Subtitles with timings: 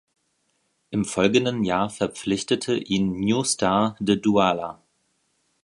[0.89, 4.81] Im folgenden Jahr verpflichtete ihn New Star de Douala.